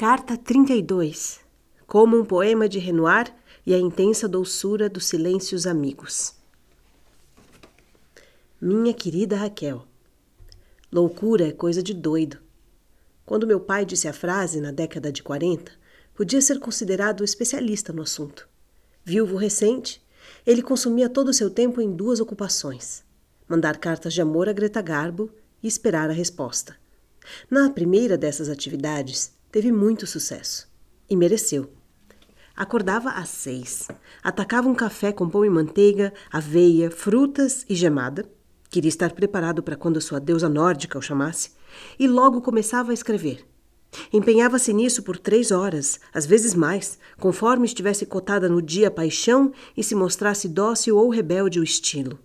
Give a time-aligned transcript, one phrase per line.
[0.00, 1.40] Carta 32
[1.86, 3.34] Como um poema de Renoir
[3.66, 6.36] e a intensa doçura dos silêncios amigos.
[8.58, 9.84] Minha querida Raquel,
[10.90, 12.38] loucura é coisa de doido.
[13.26, 15.70] Quando meu pai disse a frase na década de 40,
[16.14, 18.48] podia ser considerado especialista no assunto.
[19.04, 20.02] Viúvo recente,
[20.46, 23.04] ele consumia todo o seu tempo em duas ocupações:
[23.46, 25.30] mandar cartas de amor a Greta Garbo
[25.62, 26.74] e esperar a resposta.
[27.50, 30.68] Na primeira dessas atividades, teve muito sucesso.
[31.08, 31.70] E mereceu.
[32.56, 33.88] Acordava às seis,
[34.22, 38.30] atacava um café com pão e manteiga, aveia, frutas e gemada.
[38.68, 41.52] Queria estar preparado para quando sua deusa nórdica o chamasse.
[41.98, 43.44] E logo começava a escrever.
[44.12, 49.52] Empenhava-se nisso por três horas, às vezes mais, conforme estivesse cotada no dia a paixão
[49.76, 52.18] e se mostrasse dócil ou rebelde o estilo.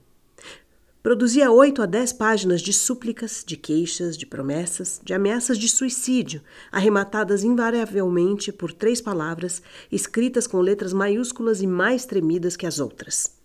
[1.05, 6.41] Produzia oito a dez páginas de súplicas, de queixas, de promessas, de ameaças de suicídio,
[6.71, 13.37] arrematadas invariavelmente por três palavras, escritas com letras maiúsculas e mais tremidas que as outras.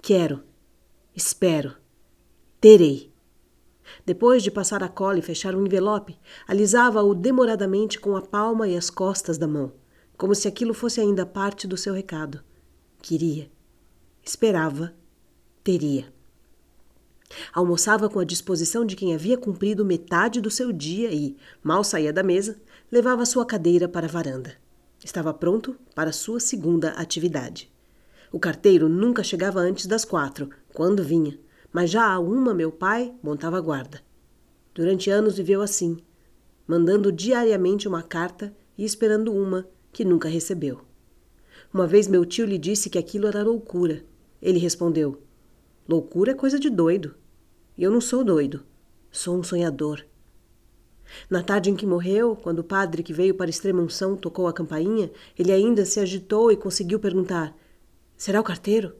[0.00, 0.44] Quero,
[1.12, 1.74] espero,
[2.60, 3.12] terei.
[4.06, 6.16] Depois de passar a cola e fechar o envelope,
[6.46, 9.72] alisava-o demoradamente com a palma e as costas da mão,
[10.16, 12.44] como se aquilo fosse ainda parte do seu recado.
[13.02, 13.50] Queria,
[14.22, 14.94] esperava,
[15.64, 16.21] teria.
[17.52, 22.12] Almoçava com a disposição de quem havia cumprido metade do seu dia e, mal saía
[22.12, 22.56] da mesa,
[22.90, 24.54] levava sua cadeira para a varanda.
[25.04, 27.70] Estava pronto para sua segunda atividade.
[28.32, 31.38] O carteiro nunca chegava antes das quatro, quando vinha,
[31.70, 34.00] mas já a uma meu pai montava guarda.
[34.74, 35.98] Durante anos viveu assim,
[36.66, 40.80] mandando diariamente uma carta e esperando uma que nunca recebeu.
[41.72, 44.02] Uma vez meu tio lhe disse que aquilo era loucura.
[44.40, 45.20] Ele respondeu:
[45.86, 47.14] Loucura é coisa de doido.
[47.76, 48.64] E eu não sou doido,
[49.10, 50.04] sou um sonhador.
[51.28, 55.10] Na tarde em que morreu, quando o padre que veio para Extrema-Unção tocou a campainha,
[55.38, 57.54] ele ainda se agitou e conseguiu perguntar:
[58.16, 58.94] Será o carteiro?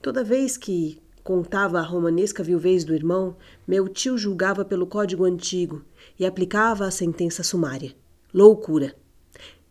[0.00, 3.36] Toda vez que contava a romanesca viuvez do irmão,
[3.66, 5.84] meu tio julgava pelo código antigo
[6.18, 7.94] e aplicava a sentença sumária:
[8.32, 8.94] loucura.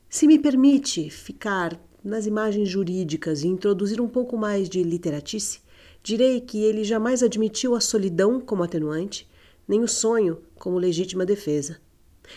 [0.09, 5.61] Se me permite ficar nas imagens jurídicas e introduzir um pouco mais de literatice,
[6.03, 9.29] Direi que ele jamais admitiu a solidão como atenuante,
[9.67, 11.79] nem o sonho como legítima defesa.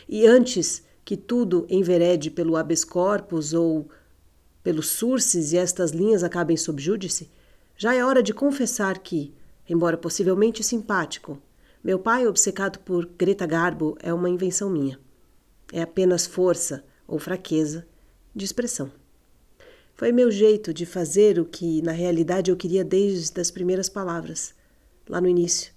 [0.09, 3.89] E antes que tudo enverede pelo habeas corpus ou
[4.63, 7.31] pelo sursis e estas linhas acabem sob júdice,
[7.77, 9.35] já é hora de confessar que,
[9.69, 11.39] embora possivelmente simpático,
[11.83, 14.99] meu pai obcecado por Greta Garbo é uma invenção minha.
[15.73, 17.87] É apenas força ou fraqueza
[18.35, 18.91] de expressão.
[19.97, 24.53] Foi meu jeito de fazer o que, na realidade, eu queria desde as primeiras palavras,
[25.09, 25.73] lá no início.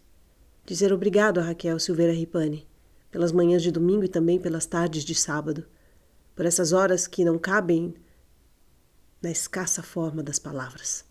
[0.65, 2.67] Dizer obrigado a Raquel Silveira Ripani,
[3.11, 5.65] pelas manhãs de domingo e também pelas tardes de sábado,
[6.35, 7.93] por essas horas que não cabem
[9.21, 11.05] na escassa forma das palavras.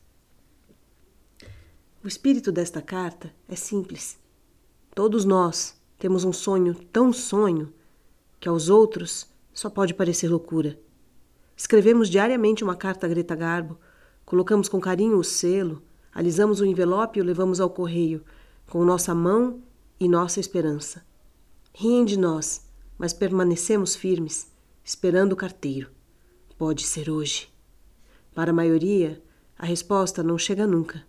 [2.03, 4.19] O espírito desta carta é simples.
[4.95, 7.73] Todos nós temos um sonho tão sonho
[8.41, 10.77] que aos outros só pode parecer loucura.
[11.57, 13.79] Escrevemos diariamente uma carta a Greta Garbo,
[14.27, 18.23] colocamos com carinho o selo, alisamos o envelope e o levamos ao correio,
[18.69, 19.63] com nossa mão
[19.99, 21.03] e nossa esperança.
[21.73, 22.67] Riem de nós,
[22.99, 24.53] mas permanecemos firmes,
[24.85, 25.91] esperando o carteiro.
[26.59, 27.49] Pode ser hoje.
[28.35, 29.23] Para a maioria,
[29.59, 31.03] a resposta não chega nunca.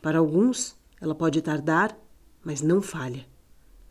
[0.00, 1.98] Para alguns, ela pode tardar,
[2.44, 3.26] mas não falha.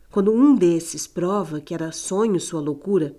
[0.09, 3.16] Quando um desses prova que era sonho sua loucura,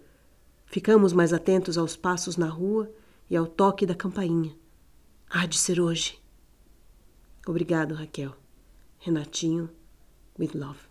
[0.71, 2.89] Ficamos mais atentos aos passos na rua
[3.29, 4.57] e ao toque da campainha.
[5.29, 6.17] Há de ser hoje.
[7.45, 8.37] Obrigado, Raquel.
[9.01, 9.69] Renatinho,
[10.39, 10.90] with love.